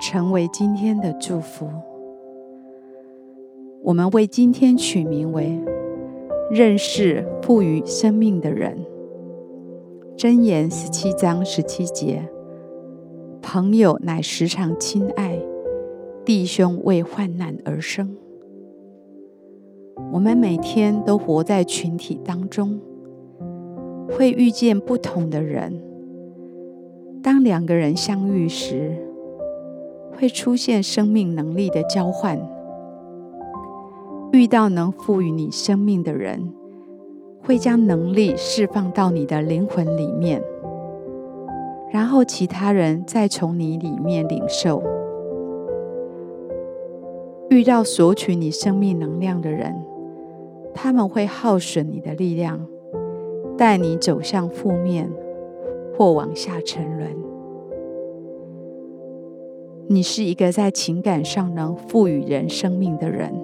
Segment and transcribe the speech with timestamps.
[0.00, 1.68] 成为今天的祝福。
[3.82, 5.58] 我们为今天取名为
[6.50, 8.78] “认识赋予生命的人”。
[10.16, 12.28] 箴言十七章十七节
[13.42, 15.38] ：“朋友乃时常亲爱。”
[16.24, 18.16] 弟兄为患难而生。
[20.12, 22.78] 我们每天都活在群体当中，
[24.10, 25.82] 会遇见不同的人。
[27.22, 28.96] 当两个人相遇时，
[30.20, 32.38] 会出现生命能力的交换。
[34.32, 36.52] 遇到能赋予你生命的人，
[37.42, 40.42] 会将能力释放到你的灵魂里面，
[41.90, 44.82] 然后其他人再从你里面领受。
[47.48, 49.74] 遇到索取你生命能量的人，
[50.74, 52.60] 他们会耗损你的力量，
[53.56, 55.10] 带你走向负面
[55.96, 57.29] 或往下沉沦。
[59.92, 63.34] 你是一个在情感上能赋予人生命的人，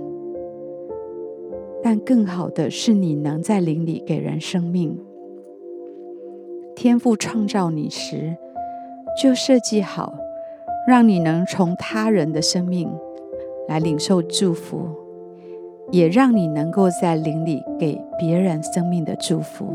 [1.82, 4.96] 但更好的是你能在灵里给人生命。
[6.76, 8.36] 天赋创造你时，
[9.20, 10.14] 就设计好，
[10.86, 12.88] 让你能从他人的生命。
[13.66, 14.88] 来领受祝福，
[15.90, 19.66] 也让你能够在灵里给别人生命的祝福。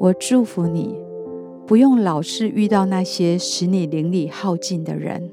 [0.00, 0.96] 我祝福你，
[1.68, 5.30] 不用老是遇到那些使你灵力耗尽的人。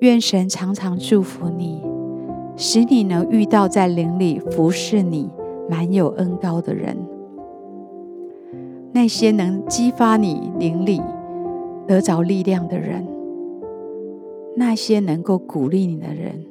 [0.00, 1.82] 愿神常常祝福你，
[2.54, 5.30] 使你能遇到在灵里服侍你、
[5.70, 6.94] 满有恩膏的人。
[8.92, 11.00] 那些能激发你灵里
[11.86, 13.08] 得着力量的人。
[14.54, 16.44] 那些能够鼓励你的人，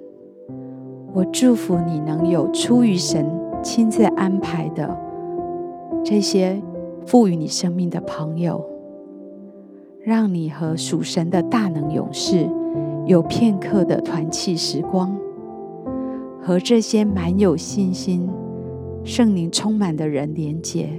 [1.14, 3.30] 我祝福你能有出于神
[3.62, 4.98] 亲自安排的
[6.04, 6.60] 这些
[7.08, 8.64] 赋予你生命的朋友，
[10.02, 12.46] 让你和属神的大能勇士
[13.06, 15.18] 有片刻的团契时光，
[16.42, 18.30] 和这些满有信心、
[19.06, 20.90] 圣灵充满的人连结，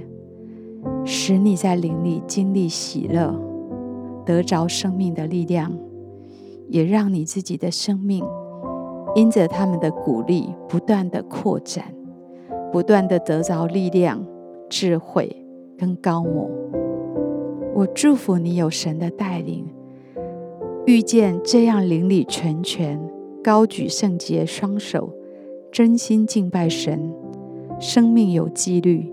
[1.05, 3.39] 使你在灵里经历喜乐，
[4.25, 5.71] 得着生命的力量。
[6.69, 8.23] 也让你自己的生命
[9.15, 11.83] 因着他们的鼓励，不断的扩展，
[12.71, 14.23] 不断的得着力量、
[14.69, 15.38] 智慧
[15.79, 16.49] 跟高摩。
[17.73, 19.65] 我祝福你有神的带领，
[20.85, 22.99] 遇见这样灵里全全、
[23.41, 25.09] 高举圣洁双手、
[25.71, 27.09] 真心敬拜神、
[27.79, 29.09] 生命有纪律，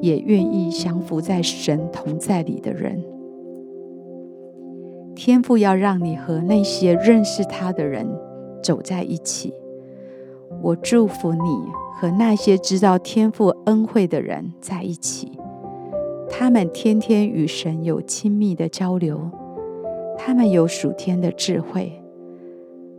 [0.00, 3.02] 也愿意降服在神同在里的人。
[5.16, 8.08] 天父要让你和那些认识他的人
[8.62, 9.52] 走在一起。
[10.62, 11.38] 我祝福你
[11.94, 15.32] 和那些知道天父恩惠的人在一起。
[16.36, 19.30] 他们天天与神有亲密的交流，
[20.18, 21.92] 他们有属天的智慧，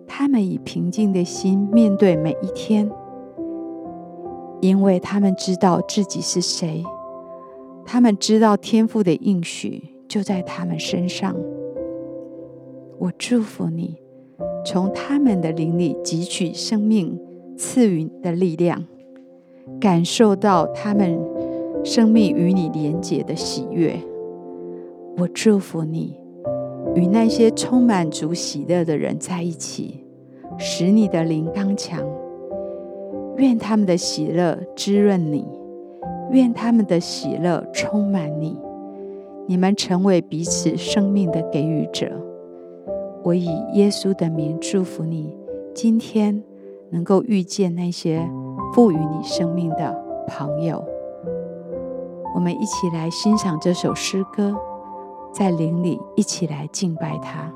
[0.08, 2.90] 他们以平静的心面对每一天，
[4.62, 6.82] 因为他们知道自己是谁，
[7.86, 11.36] 他们知道天赋的应许就在他们身上。
[12.98, 13.98] 我祝福你，
[14.66, 17.20] 从他们的灵里汲取生命
[17.58, 18.86] 赐予的力量，
[19.78, 21.20] 感受到他们
[21.86, 23.96] 生命与你连结的喜悦。
[25.18, 26.20] 我祝福你，
[26.96, 30.04] 与那些充满主喜乐的人在一起，
[30.58, 32.04] 使你的灵刚强。
[33.38, 35.46] 愿他们的喜乐滋润你，
[36.32, 38.58] 愿他们的喜乐充满你，
[39.46, 42.12] 你们成为彼此生命的给予者。
[43.24, 45.38] 我以耶稣的名祝福你，
[45.76, 46.42] 今天
[46.90, 48.28] 能够遇见那些
[48.74, 49.96] 赋予你生命的
[50.28, 50.84] 朋友。
[52.36, 54.54] 我们一起来欣赏这首诗歌，
[55.32, 57.50] 在林里一起来敬拜他。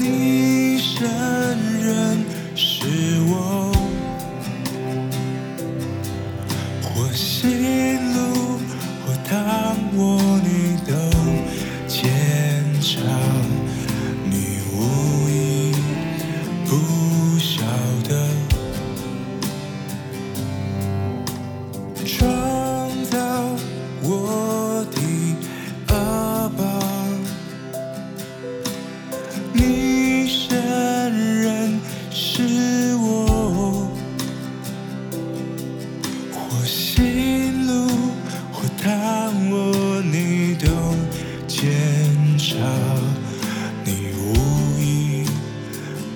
[0.00, 1.08] 你承
[1.82, 2.24] 认
[2.54, 2.86] 是
[3.28, 3.67] 我。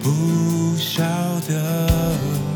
[0.03, 1.03] 不晓
[1.47, 2.52] 得。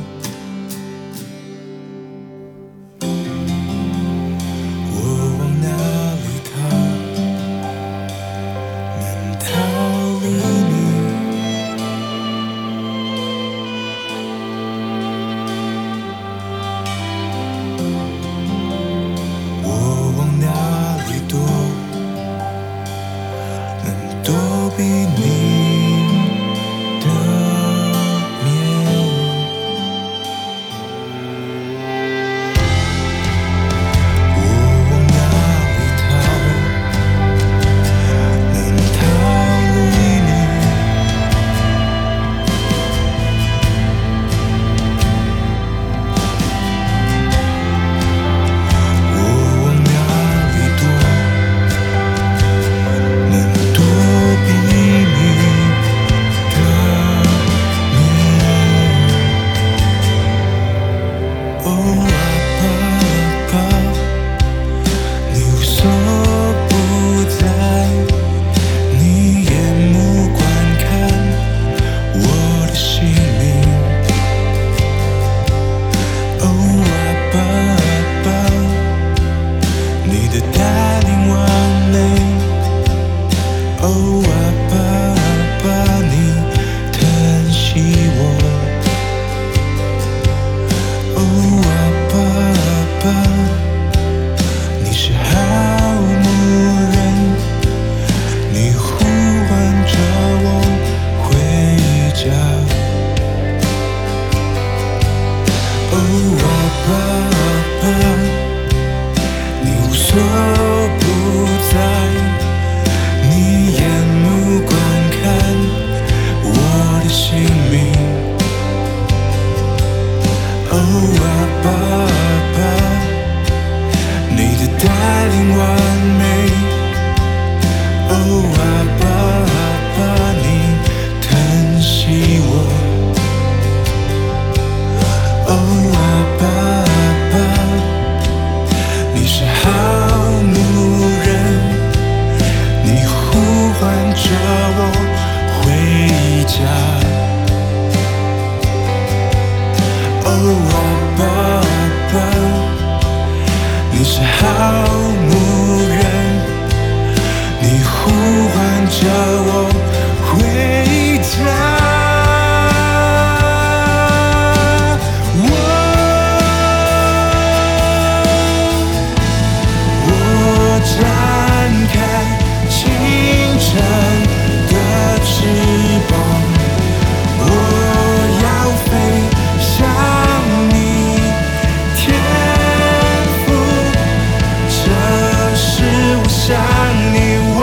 [186.68, 186.75] 当
[187.12, 187.16] 你
[187.61, 187.62] 完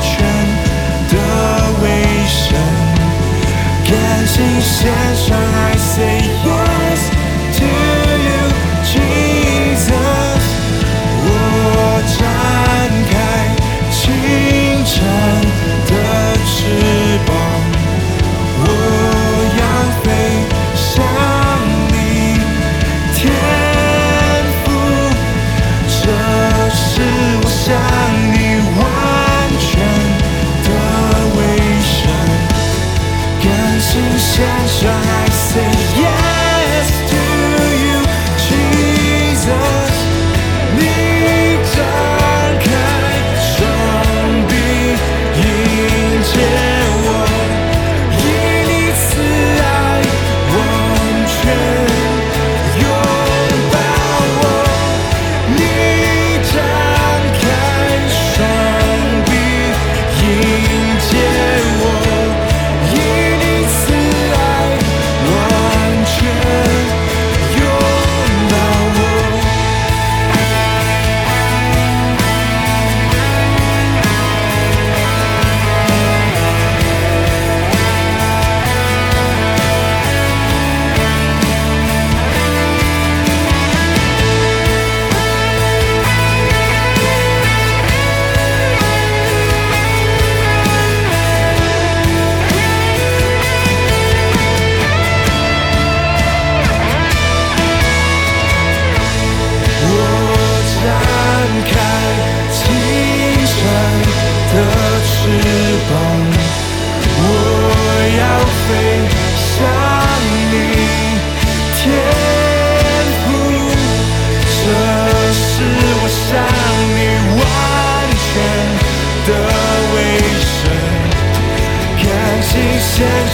[0.00, 0.08] 全
[1.10, 1.14] 的
[1.82, 1.84] 卫
[2.28, 2.38] 生，
[3.84, 3.90] 感
[4.24, 4.70] 情写
[5.14, 6.59] 上来，say yes。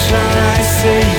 [0.09, 1.16] I see